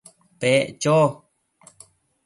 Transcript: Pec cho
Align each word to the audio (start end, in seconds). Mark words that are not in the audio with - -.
Pec 0.39 0.79
cho 0.81 0.97